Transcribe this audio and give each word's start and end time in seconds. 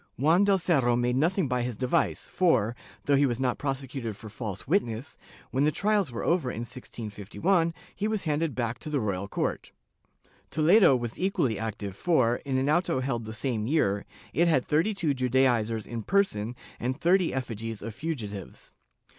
Juan 0.17 0.43
del 0.45 0.57
Cerro 0.57 0.95
made 0.95 1.15
nothing 1.15 1.47
by 1.47 1.61
his 1.61 1.77
device 1.77 2.25
for, 2.27 2.75
though 3.05 3.15
he 3.15 3.27
was 3.27 3.39
not 3.39 3.59
prosecuted 3.59 4.17
for 4.17 4.29
false 4.29 4.67
witness, 4.67 5.15
when 5.51 5.63
the 5.63 5.71
trials 5.71 6.11
were 6.11 6.23
over 6.23 6.49
in 6.49 6.61
1651, 6.61 7.71
he 7.95 8.07
was 8.07 8.23
handed 8.23 8.55
back 8.55 8.79
to 8.79 8.89
the 8.89 8.99
royal 8.99 9.27
court.^ 9.27 9.69
Toledo 10.49 10.95
was 10.95 11.19
equally 11.19 11.59
active 11.59 11.95
for, 11.95 12.37
in 12.37 12.57
an 12.57 12.67
auto 12.67 12.99
held 13.01 13.25
the 13.25 13.31
same 13.31 13.67
year, 13.67 14.03
it 14.33 14.47
had 14.47 14.65
thirty 14.65 14.95
two 14.95 15.13
Judaizers 15.13 15.85
in 15.85 16.01
person 16.01 16.55
and 16.79 16.99
thirty 16.99 17.31
effigies 17.31 17.83
of 17.83 17.93
fugitives. 17.93 18.73